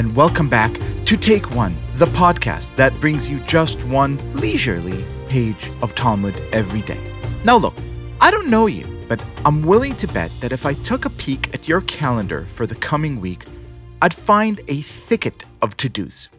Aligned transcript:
and 0.00 0.16
welcome 0.16 0.48
back 0.48 0.72
to 1.04 1.14
Take 1.14 1.54
One, 1.54 1.76
the 1.96 2.06
podcast 2.06 2.74
that 2.76 2.98
brings 3.02 3.28
you 3.28 3.38
just 3.40 3.84
one 3.84 4.18
leisurely 4.32 5.04
page 5.28 5.70
of 5.82 5.94
Talmud 5.94 6.34
every 6.52 6.80
day. 6.80 6.98
Now, 7.44 7.58
look, 7.58 7.74
I 8.18 8.30
don't 8.30 8.48
know 8.48 8.66
you, 8.66 8.86
but 9.08 9.22
I'm 9.44 9.62
willing 9.62 9.94
to 9.96 10.08
bet 10.08 10.32
that 10.40 10.52
if 10.52 10.64
I 10.64 10.72
took 10.72 11.04
a 11.04 11.10
peek 11.10 11.52
at 11.52 11.68
your 11.68 11.82
calendar 11.82 12.46
for 12.46 12.64
the 12.64 12.76
coming 12.76 13.20
week, 13.20 13.44
I'd 14.00 14.14
find 14.14 14.62
a 14.68 14.80
thicket 14.80 15.44
of 15.60 15.76
to 15.76 15.90
dos. 15.90 16.30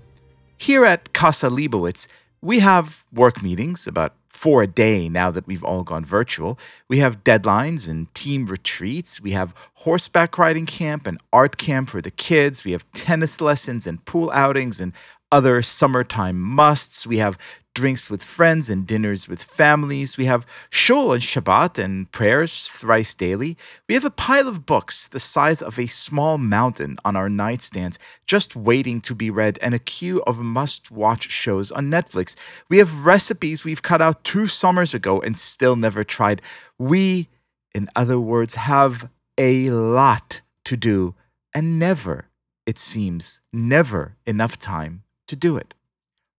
Here 0.58 0.84
at 0.84 1.14
Casa 1.14 1.48
Leibovitz, 1.48 2.08
we 2.42 2.62
have 2.62 3.06
work 3.14 3.44
meetings, 3.44 3.86
about 3.86 4.16
four 4.32 4.64
a 4.64 4.68
day 4.68 5.10
now 5.10 5.30
that 5.30 5.46
we've 5.46 5.64
all 5.64 5.84
gone 5.84 6.06
virtual. 6.06 6.58
We 6.88 7.00
have 7.00 7.24
deadlines 7.24 7.88
and 7.88 8.12
team 8.16 8.46
retreats. 8.46 9.22
We 9.22 9.32
have 9.32 9.54
horseback 9.74 10.38
riding 10.38 10.66
camp 10.66 11.06
and 11.06 11.20
art 11.34 11.58
camp 11.58 11.90
for 11.90 12.02
the 12.02 12.12
kids. 12.12 12.64
We 12.64 12.72
have 12.72 12.90
tennis 12.94 13.42
lessons 13.42 13.86
and 13.86 14.04
pool 14.06 14.32
outings 14.32 14.80
and 14.80 14.94
other 15.32 15.62
summertime 15.62 16.40
musts. 16.40 17.06
We 17.06 17.18
have 17.18 17.38
drinks 17.74 18.10
with 18.10 18.24
friends 18.24 18.70
and 18.70 18.86
dinners 18.86 19.28
with 19.28 19.42
families. 19.42 20.18
We 20.18 20.26
have 20.26 20.46
shul 20.70 21.14
and 21.14 21.22
Shabbat 21.22 21.78
and 21.78 22.12
prayers 22.12 22.68
thrice 22.68 23.14
daily. 23.14 23.58
We 23.88 23.96
have 23.96 24.06
a 24.06 24.10
pile 24.10 24.48
of 24.48 24.66
books 24.66 25.08
the 25.08 25.20
size 25.20 25.62
of 25.62 25.80
a 25.80 25.88
small 25.88 26.38
mountain 26.38 26.98
on 27.06 27.16
our 27.16 27.30
nightstands, 27.30 27.98
just 28.26 28.56
waiting 28.56 29.02
to 29.02 29.16
be 29.16 29.30
read, 29.30 29.58
and 29.62 29.74
a 29.74 29.80
queue 29.80 30.22
of 30.24 30.40
must 30.40 30.92
watch 30.92 31.30
shows 31.30 31.72
on 31.72 31.90
Netflix. 31.90 32.36
We 32.70 32.78
have 32.80 33.06
recipes 33.06 33.64
we've 33.64 33.82
cut 33.82 34.02
out 34.02 34.24
two 34.24 34.48
summers 34.48 34.94
ago 34.94 35.22
and 35.22 35.38
still 35.38 35.76
never 35.76 36.04
tried. 36.04 36.42
We, 36.78 37.30
in 37.74 37.90
other 37.96 38.20
words, 38.20 38.56
have 38.56 39.10
a 39.38 39.70
lot 39.70 40.42
to 40.66 40.78
do 40.78 41.16
and 41.54 41.80
never, 41.80 42.30
it 42.66 42.78
seems, 42.78 43.42
never 43.52 44.16
enough 44.26 44.58
time 44.58 45.04
to 45.28 45.36
do 45.36 45.58
it. 45.58 45.76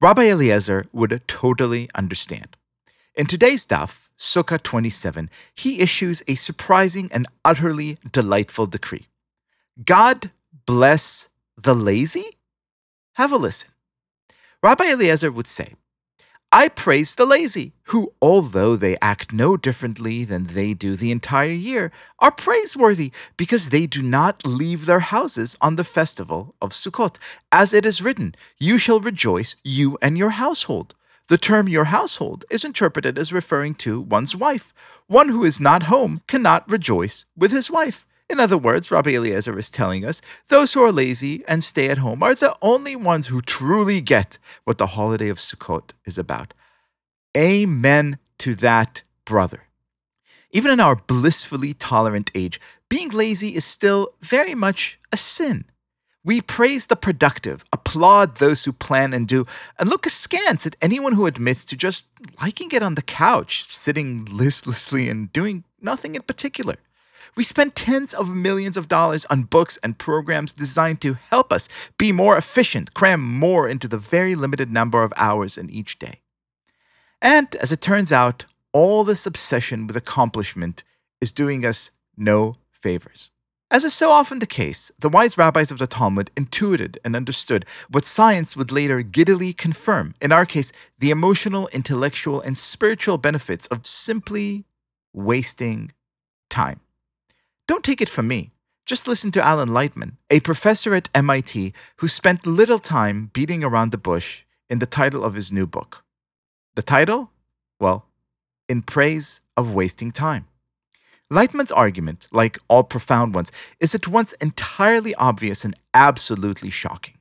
Rabbi 0.02 0.24
Eliezer 0.24 0.86
would 0.92 1.22
totally 1.28 1.88
understand. 1.94 2.56
In 3.14 3.26
today's 3.26 3.64
daf, 3.64 4.08
Sukkah 4.18 4.60
27, 4.60 5.30
he 5.54 5.78
issues 5.78 6.24
a 6.26 6.34
surprising 6.34 7.08
and 7.12 7.28
utterly 7.44 7.98
delightful 8.10 8.66
decree. 8.66 9.06
God 9.84 10.32
bless 10.66 11.28
the 11.56 11.72
lazy? 11.72 12.30
Have 13.12 13.30
a 13.30 13.36
listen. 13.36 13.70
Rabbi 14.60 14.90
Eliezer 14.90 15.30
would 15.30 15.46
say, 15.46 15.74
I 16.54 16.68
praise 16.68 17.14
the 17.14 17.24
lazy, 17.24 17.72
who, 17.84 18.12
although 18.20 18.76
they 18.76 18.98
act 19.00 19.32
no 19.32 19.56
differently 19.56 20.22
than 20.22 20.48
they 20.48 20.74
do 20.74 20.96
the 20.96 21.10
entire 21.10 21.46
year, 21.50 21.90
are 22.18 22.30
praiseworthy 22.30 23.10
because 23.38 23.70
they 23.70 23.86
do 23.86 24.02
not 24.02 24.44
leave 24.44 24.84
their 24.84 25.00
houses 25.00 25.56
on 25.62 25.76
the 25.76 25.84
festival 25.84 26.54
of 26.60 26.72
Sukkot. 26.72 27.16
As 27.50 27.72
it 27.72 27.86
is 27.86 28.02
written, 28.02 28.34
You 28.58 28.76
shall 28.76 29.00
rejoice, 29.00 29.56
you 29.64 29.96
and 30.02 30.18
your 30.18 30.30
household. 30.30 30.94
The 31.28 31.38
term 31.38 31.70
your 31.70 31.84
household 31.84 32.44
is 32.50 32.66
interpreted 32.66 33.18
as 33.18 33.32
referring 33.32 33.74
to 33.76 34.02
one's 34.02 34.36
wife. 34.36 34.74
One 35.06 35.30
who 35.30 35.44
is 35.44 35.58
not 35.58 35.84
home 35.84 36.20
cannot 36.26 36.68
rejoice 36.70 37.24
with 37.34 37.52
his 37.52 37.70
wife. 37.70 38.04
In 38.32 38.40
other 38.40 38.56
words, 38.56 38.90
Rabbi 38.90 39.10
Eliezer 39.10 39.58
is 39.58 39.68
telling 39.68 40.06
us 40.06 40.22
those 40.48 40.72
who 40.72 40.82
are 40.82 40.90
lazy 40.90 41.44
and 41.46 41.62
stay 41.62 41.90
at 41.90 41.98
home 41.98 42.22
are 42.22 42.34
the 42.34 42.56
only 42.62 42.96
ones 42.96 43.26
who 43.26 43.42
truly 43.42 44.00
get 44.00 44.38
what 44.64 44.78
the 44.78 44.86
holiday 44.86 45.28
of 45.28 45.36
Sukkot 45.36 45.90
is 46.06 46.16
about. 46.16 46.54
Amen 47.36 48.16
to 48.38 48.54
that, 48.54 49.02
brother. 49.26 49.64
Even 50.50 50.70
in 50.70 50.80
our 50.80 50.96
blissfully 50.96 51.74
tolerant 51.74 52.30
age, 52.34 52.58
being 52.88 53.10
lazy 53.10 53.54
is 53.54 53.66
still 53.66 54.14
very 54.22 54.54
much 54.54 54.98
a 55.12 55.18
sin. 55.18 55.66
We 56.24 56.40
praise 56.40 56.86
the 56.86 56.96
productive, 56.96 57.66
applaud 57.70 58.36
those 58.36 58.64
who 58.64 58.72
plan 58.72 59.12
and 59.12 59.28
do, 59.28 59.46
and 59.78 59.90
look 59.90 60.06
askance 60.06 60.66
at 60.66 60.76
anyone 60.80 61.12
who 61.12 61.26
admits 61.26 61.66
to 61.66 61.76
just 61.76 62.04
liking 62.40 62.70
it 62.72 62.82
on 62.82 62.94
the 62.94 63.02
couch, 63.02 63.66
sitting 63.68 64.24
listlessly 64.24 65.10
and 65.10 65.30
doing 65.34 65.64
nothing 65.82 66.14
in 66.14 66.22
particular. 66.22 66.76
We 67.34 67.44
spend 67.44 67.74
tens 67.74 68.12
of 68.14 68.34
millions 68.34 68.76
of 68.76 68.88
dollars 68.88 69.24
on 69.26 69.44
books 69.44 69.78
and 69.82 69.98
programs 69.98 70.54
designed 70.54 71.00
to 71.02 71.14
help 71.14 71.52
us 71.52 71.68
be 71.98 72.12
more 72.12 72.36
efficient, 72.36 72.94
cram 72.94 73.20
more 73.20 73.68
into 73.68 73.88
the 73.88 73.98
very 73.98 74.34
limited 74.34 74.70
number 74.70 75.02
of 75.02 75.12
hours 75.16 75.58
in 75.58 75.70
each 75.70 75.98
day. 75.98 76.20
And 77.20 77.54
as 77.56 77.72
it 77.72 77.80
turns 77.80 78.12
out, 78.12 78.44
all 78.72 79.04
this 79.04 79.26
obsession 79.26 79.86
with 79.86 79.96
accomplishment 79.96 80.82
is 81.20 81.32
doing 81.32 81.64
us 81.64 81.90
no 82.16 82.56
favors. 82.70 83.30
As 83.70 83.84
is 83.84 83.94
so 83.94 84.10
often 84.10 84.38
the 84.38 84.46
case, 84.46 84.92
the 84.98 85.08
wise 85.08 85.38
rabbis 85.38 85.70
of 85.70 85.78
the 85.78 85.86
Talmud 85.86 86.30
intuited 86.36 86.98
and 87.04 87.16
understood 87.16 87.64
what 87.88 88.04
science 88.04 88.54
would 88.54 88.70
later 88.70 89.00
giddily 89.02 89.54
confirm, 89.54 90.14
in 90.20 90.30
our 90.30 90.44
case, 90.44 90.72
the 90.98 91.10
emotional, 91.10 91.68
intellectual, 91.68 92.42
and 92.42 92.58
spiritual 92.58 93.16
benefits 93.16 93.66
of 93.68 93.86
simply 93.86 94.66
wasting 95.14 95.92
time. 96.50 96.80
Don't 97.68 97.84
take 97.84 98.00
it 98.00 98.08
from 98.08 98.28
me. 98.28 98.50
Just 98.84 99.06
listen 99.06 99.30
to 99.32 99.42
Alan 99.42 99.68
Lightman, 99.68 100.16
a 100.28 100.40
professor 100.40 100.94
at 100.94 101.08
MIT 101.14 101.72
who 101.96 102.08
spent 102.08 102.46
little 102.46 102.80
time 102.80 103.30
beating 103.32 103.62
around 103.62 103.92
the 103.92 103.98
bush 103.98 104.42
in 104.68 104.80
the 104.80 104.86
title 104.86 105.24
of 105.24 105.34
his 105.34 105.52
new 105.52 105.66
book. 105.66 106.04
The 106.74 106.82
title? 106.82 107.30
Well, 107.78 108.06
In 108.68 108.82
Praise 108.82 109.40
of 109.56 109.72
Wasting 109.72 110.10
Time. 110.10 110.46
Lightman's 111.30 111.70
argument, 111.72 112.26
like 112.32 112.58
all 112.68 112.82
profound 112.82 113.34
ones, 113.34 113.52
is 113.78 113.94
at 113.94 114.08
once 114.08 114.32
entirely 114.34 115.14
obvious 115.14 115.64
and 115.64 115.76
absolutely 115.94 116.70
shocking. 116.70 117.14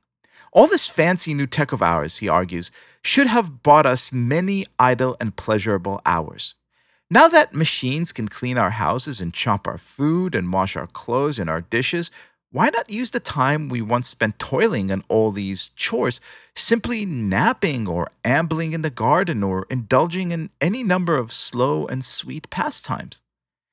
All 0.52 0.66
this 0.66 0.88
fancy 0.88 1.32
new 1.32 1.46
tech 1.46 1.72
of 1.72 1.80
ours, 1.80 2.18
he 2.18 2.28
argues, 2.28 2.70
should 3.02 3.26
have 3.28 3.62
bought 3.62 3.86
us 3.86 4.12
many 4.12 4.66
idle 4.78 5.16
and 5.20 5.34
pleasurable 5.34 6.02
hours. 6.04 6.54
Now 7.12 7.28
that 7.28 7.54
machines 7.54 8.10
can 8.10 8.26
clean 8.26 8.56
our 8.56 8.70
houses 8.70 9.20
and 9.20 9.34
chop 9.34 9.68
our 9.68 9.76
food 9.76 10.34
and 10.34 10.50
wash 10.50 10.76
our 10.76 10.86
clothes 10.86 11.38
and 11.38 11.50
our 11.50 11.60
dishes, 11.60 12.10
why 12.52 12.70
not 12.70 12.88
use 12.88 13.10
the 13.10 13.20
time 13.20 13.68
we 13.68 13.82
once 13.82 14.08
spent 14.08 14.38
toiling 14.38 14.90
on 14.90 15.04
all 15.10 15.30
these 15.30 15.72
chores, 15.76 16.22
simply 16.56 17.04
napping 17.04 17.86
or 17.86 18.10
ambling 18.24 18.72
in 18.72 18.80
the 18.80 18.88
garden 18.88 19.42
or 19.42 19.66
indulging 19.68 20.32
in 20.32 20.48
any 20.58 20.82
number 20.82 21.14
of 21.14 21.32
slow 21.32 21.86
and 21.86 22.02
sweet 22.02 22.48
pastimes? 22.48 23.20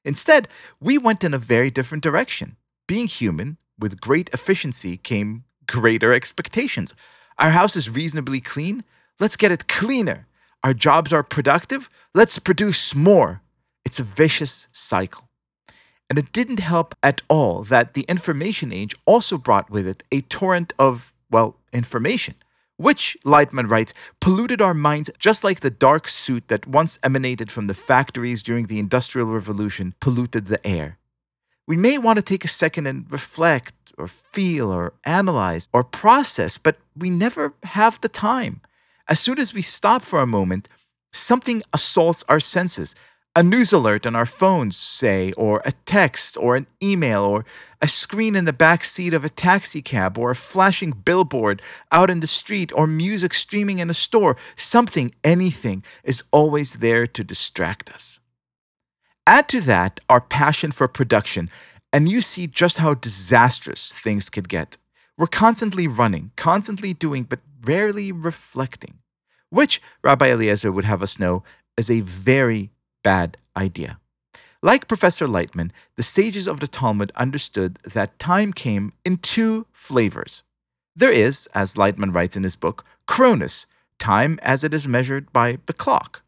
Instead, 0.03 0.49
we 0.81 0.97
went 0.97 1.23
in 1.23 1.33
a 1.33 1.37
very 1.37 1.71
different 1.71 2.03
direction. 2.03 2.57
Being 2.89 3.07
human, 3.07 3.55
with 3.79 4.01
great 4.01 4.29
efficiency 4.33 4.97
came 4.97 5.45
greater 5.65 6.11
expectations. 6.11 6.93
Our 7.37 7.51
house 7.51 7.77
is 7.77 7.89
reasonably 7.89 8.41
clean. 8.41 8.83
Let's 9.17 9.37
get 9.37 9.53
it 9.53 9.69
cleaner. 9.69 10.27
Our 10.63 10.73
jobs 10.73 11.13
are 11.13 11.23
productive. 11.23 11.89
Let's 12.13 12.37
produce 12.39 12.93
more. 12.93 13.41
It's 13.85 13.99
a 13.99 14.03
vicious 14.03 14.67
cycle. 14.71 15.29
And 16.09 16.19
it 16.19 16.31
didn't 16.31 16.59
help 16.59 16.95
at 17.03 17.21
all 17.29 17.63
that 17.63 17.93
the 17.93 18.05
information 18.09 18.73
age 18.73 18.95
also 19.05 19.37
brought 19.37 19.69
with 19.69 19.87
it 19.87 20.03
a 20.11 20.21
torrent 20.21 20.73
of, 20.79 21.13
well, 21.29 21.55
information, 21.71 22.35
which, 22.77 23.15
Lightman 23.23 23.69
writes, 23.69 23.93
polluted 24.19 24.59
our 24.61 24.73
minds 24.73 25.09
just 25.19 25.43
like 25.43 25.59
the 25.59 25.69
dark 25.69 26.07
soot 26.07 26.47
that 26.47 26.67
once 26.67 26.97
emanated 27.03 27.51
from 27.51 27.67
the 27.67 27.73
factories 27.73 28.41
during 28.41 28.65
the 28.65 28.79
Industrial 28.79 29.27
Revolution 29.27 29.93
polluted 29.99 30.47
the 30.47 30.65
air. 30.65 30.97
We 31.67 31.77
may 31.77 31.99
want 31.99 32.17
to 32.17 32.23
take 32.23 32.43
a 32.43 32.47
second 32.47 32.87
and 32.87 33.05
reflect 33.11 33.93
or 33.97 34.07
feel 34.07 34.71
or 34.71 34.93
analyze 35.03 35.69
or 35.71 35.83
process, 35.83 36.57
but 36.57 36.77
we 36.97 37.11
never 37.11 37.53
have 37.63 38.01
the 38.01 38.09
time. 38.09 38.61
As 39.09 39.19
soon 39.19 39.39
as 39.39 39.55
we 39.55 39.63
stop 39.63 40.03
for 40.03 40.21
a 40.21 40.27
moment, 40.27 40.69
something 41.11 41.63
assaults 41.73 42.23
our 42.29 42.39
senses. 42.39 42.93
A 43.35 43.41
news 43.41 43.73
alert 43.73 44.05
on 44.05 44.15
our 44.15 44.25
phones, 44.25 44.77
say, 44.77 45.31
or 45.33 45.63
a 45.65 45.71
text, 45.85 46.37
or 46.37 46.55
an 46.55 46.67
email, 46.81 47.23
or 47.23 47.45
a 47.81 47.87
screen 47.87 48.35
in 48.35 48.45
the 48.45 48.53
back 48.53 48.83
seat 48.83 49.13
of 49.13 49.25
a 49.25 49.29
taxi 49.29 49.81
cab, 49.81 50.17
or 50.17 50.29
a 50.29 50.35
flashing 50.35 50.91
billboard 50.91 51.61
out 51.91 52.11
in 52.11 52.19
the 52.19 52.27
street, 52.27 52.71
or 52.73 52.85
music 52.85 53.33
streaming 53.33 53.79
in 53.79 53.89
a 53.89 53.95
store. 53.95 54.37
Something, 54.55 55.15
anything, 55.23 55.83
is 56.03 56.23
always 56.31 56.75
there 56.75 57.07
to 57.07 57.23
distract 57.23 57.89
us. 57.91 58.19
Add 59.25 59.49
to 59.49 59.61
that 59.61 59.99
our 60.07 60.21
passion 60.21 60.71
for 60.71 60.87
production, 60.87 61.49
and 61.91 62.09
you 62.09 62.21
see 62.21 62.45
just 62.45 62.77
how 62.77 62.93
disastrous 62.93 63.91
things 63.91 64.29
could 64.29 64.49
get. 64.49 64.77
We're 65.17 65.27
constantly 65.27 65.87
running, 65.87 66.31
constantly 66.35 66.93
doing, 66.93 67.23
but 67.23 67.39
rarely 67.61 68.11
reflecting, 68.11 68.98
which 69.49 69.81
Rabbi 70.03 70.27
Eliezer 70.31 70.71
would 70.71 70.85
have 70.85 71.03
us 71.03 71.19
know 71.19 71.43
is 71.77 71.89
a 71.89 72.01
very 72.01 72.71
bad 73.03 73.37
idea. 73.55 73.99
Like 74.61 74.89
Professor 74.89 75.27
Lightman, 75.27 75.71
the 75.95 76.03
sages 76.03 76.47
of 76.47 76.59
the 76.59 76.67
Talmud 76.67 77.11
understood 77.15 77.79
that 77.85 78.19
time 78.19 78.51
came 78.51 78.91
in 79.05 79.17
two 79.17 79.65
flavors. 79.71 80.43
There 80.95 81.11
is, 81.11 81.47
as 81.53 81.75
Lightman 81.75 82.13
writes 82.13 82.35
in 82.35 82.43
his 82.43 82.57
book, 82.57 82.83
chronos, 83.05 83.67
time 83.99 84.37
as 84.41 84.63
it 84.63 84.73
is 84.73 84.87
measured 84.87 85.31
by 85.31 85.59
the 85.65 85.73
clock. 85.73 86.23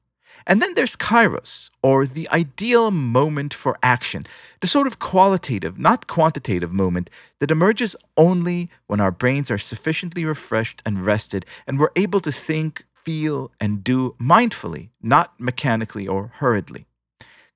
And 0.48 0.62
then 0.62 0.74
there's 0.74 0.96
kairos, 0.96 1.70
or 1.84 2.06
the 2.06 2.28
ideal 2.30 2.90
moment 2.90 3.54
for 3.54 3.78
action, 3.84 4.26
the 4.62 4.68
sort 4.68 4.88
of 4.88 4.98
qualitative, 4.98 5.78
not 5.78 6.08
quantitative 6.08 6.72
moment 6.74 7.10
that 7.40 7.52
emerges 7.52 7.96
only 8.18 8.70
when 8.88 9.00
our 9.00 9.12
brains 9.12 9.52
are 9.52 9.58
sufficiently 9.58 10.26
refreshed 10.26 10.82
and 10.86 11.06
rested 11.06 11.46
and 11.68 11.80
we're 11.80 11.92
able 11.96 12.22
to 12.22 12.32
think, 12.32 12.86
feel, 13.03 13.51
and 13.59 13.83
do 13.83 14.15
mindfully, 14.19 14.89
not 15.01 15.39
mechanically 15.39 16.07
or 16.07 16.31
hurriedly. 16.36 16.86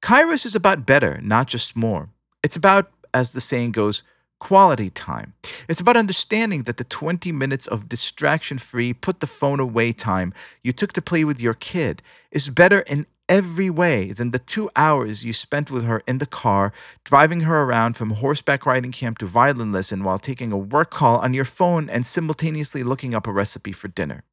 Kairos 0.01 0.45
is 0.45 0.55
about 0.55 0.85
better, 0.85 1.19
not 1.21 1.47
just 1.47 1.75
more. 1.75 2.09
It's 2.43 2.55
about, 2.55 2.91
as 3.13 3.31
the 3.31 3.41
saying 3.41 3.71
goes, 3.71 4.03
quality 4.39 4.89
time. 4.89 5.33
It's 5.67 5.79
about 5.79 5.97
understanding 5.97 6.63
that 6.63 6.77
the 6.77 6.83
20 6.83 7.31
minutes 7.31 7.67
of 7.67 7.89
distraction 7.89 8.57
free, 8.57 8.93
put 8.93 9.19
the 9.19 9.27
phone 9.27 9.59
away 9.59 9.91
time 9.91 10.33
you 10.61 10.71
took 10.71 10.93
to 10.93 11.01
play 11.01 11.23
with 11.23 11.41
your 11.41 11.53
kid 11.53 12.01
is 12.31 12.49
better 12.49 12.81
in 12.81 13.07
every 13.27 13.69
way 13.69 14.11
than 14.11 14.31
the 14.31 14.39
two 14.39 14.69
hours 14.75 15.25
you 15.25 15.33
spent 15.33 15.71
with 15.71 15.85
her 15.85 16.03
in 16.07 16.19
the 16.19 16.25
car, 16.25 16.71
driving 17.03 17.41
her 17.41 17.63
around 17.63 17.97
from 17.97 18.11
horseback 18.11 18.65
riding 18.65 18.91
camp 18.91 19.17
to 19.17 19.25
violin 19.25 19.71
lesson 19.71 20.03
while 20.03 20.19
taking 20.19 20.51
a 20.51 20.57
work 20.57 20.91
call 20.91 21.17
on 21.17 21.33
your 21.33 21.45
phone 21.45 21.89
and 21.89 22.05
simultaneously 22.05 22.83
looking 22.83 23.15
up 23.15 23.25
a 23.25 23.31
recipe 23.31 23.71
for 23.71 23.87
dinner. 23.87 24.23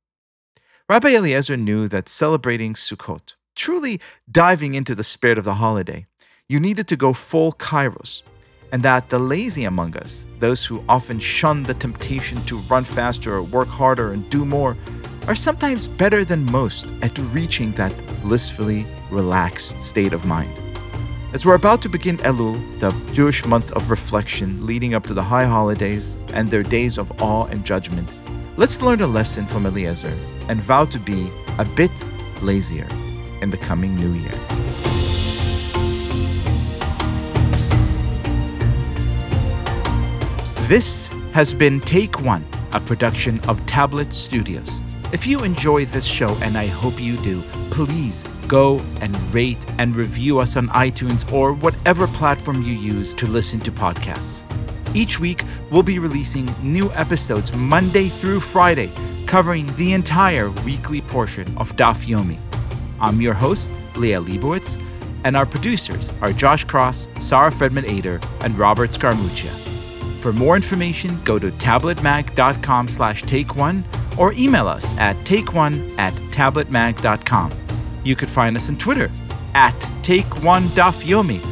Rabbi 0.93 1.15
Eliezer 1.15 1.57
knew 1.57 1.89
that 1.89 2.07
celebrating 2.07 2.75
Sukkot, 2.75 3.37
truly 3.57 3.99
diving 4.31 4.75
into 4.75 4.95
the 4.95 5.03
spirit 5.03 5.39
of 5.39 5.45
the 5.45 5.55
holiday, 5.55 6.05
you 6.51 6.61
needed 6.61 6.87
to 6.89 6.97
go 6.97 7.15
full 7.15 7.55
kairos, 7.55 8.23
and 8.73 8.83
that 8.83 9.09
the 9.09 9.19
lazy 9.19 9.65
among 9.65 9.97
us, 9.97 10.27
those 10.39 10.67
who 10.67 10.85
often 10.91 11.19
shun 11.19 11.63
the 11.63 11.73
temptation 11.73 12.45
to 12.45 12.59
run 12.69 12.85
faster 12.85 13.33
or 13.33 13.43
work 13.43 13.69
harder 13.69 14.13
and 14.13 14.29
do 14.29 14.45
more, 14.45 14.77
are 15.29 15.35
sometimes 15.35 15.89
better 15.89 16.27
than 16.27 16.45
most 16.45 16.93
at 17.01 17.17
reaching 17.33 17.73
that 17.73 17.95
blissfully 18.21 18.85
relaxed 19.11 19.81
state 19.81 20.13
of 20.13 20.27
mind. 20.27 20.53
As 21.33 21.47
we're 21.47 21.55
about 21.55 21.81
to 21.81 21.89
begin 21.89 22.19
Elul, 22.19 22.61
the 22.81 22.91
Jewish 23.15 23.47
month 23.47 23.73
of 23.73 23.89
reflection 23.89 24.67
leading 24.67 24.93
up 24.93 25.07
to 25.07 25.15
the 25.15 25.23
high 25.23 25.47
holidays 25.47 26.19
and 26.35 26.51
their 26.51 26.63
days 26.63 26.99
of 26.99 27.23
awe 27.23 27.47
and 27.47 27.65
judgment, 27.65 28.11
let's 28.57 28.83
learn 28.83 29.01
a 29.01 29.07
lesson 29.07 29.47
from 29.47 29.67
Eliezer 29.67 30.17
and 30.49 30.61
vow 30.61 30.85
to 30.85 30.99
be 30.99 31.31
a 31.59 31.65
bit 31.65 31.91
lazier 32.43 32.87
in 33.41 33.51
the 33.51 33.57
coming 33.57 33.95
new 33.95 34.13
year. 34.13 34.31
This 40.69 41.09
has 41.33 41.55
been 41.55 41.81
Take 41.81 42.21
One, 42.21 42.45
a 42.73 42.81
production 42.81 43.41
of 43.41 43.65
Tablet 43.67 44.13
Studios. 44.13 44.71
If 45.13 45.27
you 45.27 45.41
enjoy 45.41 45.85
this 45.85 46.05
show, 46.07 46.35
and 46.37 46.57
I 46.57 46.67
hope 46.67 46.99
you 46.99 47.17
do, 47.19 47.43
please 47.71 48.25
go 48.49 48.81
and 49.01 49.15
rate 49.35 49.65
and 49.79 49.95
review 49.95 50.39
us 50.39 50.57
on 50.57 50.69
iTunes 50.69 51.31
or 51.33 51.53
whatever 51.53 52.07
platform 52.07 52.63
you 52.63 52.73
use 52.73 53.13
to 53.15 53.27
listen 53.27 53.61
to 53.61 53.71
podcasts. 53.71 54.43
Each 54.95 55.19
week, 55.19 55.43
we'll 55.71 55.83
be 55.83 55.99
releasing 55.99 56.55
new 56.63 56.91
episodes 56.93 57.53
Monday 57.55 58.09
through 58.09 58.41
Friday, 58.41 58.91
covering 59.27 59.67
the 59.77 59.93
entire 59.93 60.51
weekly 60.51 61.01
portion 61.01 61.47
of 61.57 61.75
Daf 61.77 62.05
Yomi. 62.05 62.39
I'm 63.01 63.21
your 63.21 63.35
host, 63.35 63.71
Liel 63.95 64.27
Leibovitz, 64.27 64.81
and 65.25 65.37
our 65.37 65.47
producers 65.47 66.11
are 66.21 66.33
Josh 66.33 66.65
Cross, 66.65 67.09
Sarah 67.19 67.51
Fredman 67.51 67.89
Ader, 67.89 68.21
and 68.43 68.59
Robert 68.59 68.91
Scaramuccia. 68.91 69.51
For 70.21 70.33
more 70.33 70.57
information, 70.57 71.21
go 71.25 71.39
to 71.39 71.51
tabletmag.com 71.53 72.89
slash 72.89 73.23
take 73.23 73.57
one 73.57 73.85
or 74.19 74.35
email 74.35 74.69
us 74.69 74.97
at 74.99 75.17
takeone 75.25 75.97
at 75.99 76.13
tabletmag.com. 76.33 77.53
You 78.05 78.15
could 78.15 78.29
find 78.29 78.57
us 78.57 78.69
on 78.69 78.77
Twitter 78.77 79.11
at 79.55 79.75
take1dafyomi 80.03 81.52